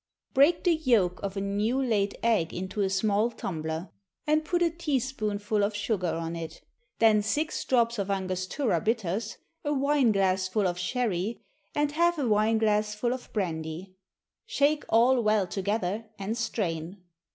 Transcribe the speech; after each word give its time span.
_Break 0.33 0.63
the 0.63 0.73
yolk 0.73 1.21
of 1.21 1.37
a 1.37 1.41
new 1.41 1.79
laid 1.79 2.17
egg 2.23 2.55
into 2.55 2.81
a 2.81 2.89
small 2.89 3.29
tumbler, 3.29 3.91
and 4.25 4.43
put 4.43 4.63
a 4.63 4.71
teaspoonful 4.71 5.63
of 5.63 5.75
sugar 5.75 6.07
on 6.15 6.35
it. 6.35 6.59
Then 6.97 7.21
six 7.21 7.63
drops 7.65 7.99
of 7.99 8.09
Angostura 8.09 8.81
bitters, 8.81 9.37
a 9.63 9.71
wine 9.75 10.11
glassful 10.11 10.65
of 10.65 10.79
sherry, 10.79 11.43
and 11.75 11.91
half 11.91 12.17
a 12.17 12.27
wine 12.27 12.57
glassful 12.57 13.13
of 13.13 13.31
brandy. 13.31 13.93
Shake 14.47 14.85
all 14.89 15.21
well 15.21 15.45
together, 15.45 16.05
and 16.17 16.35
strain. 16.35 17.03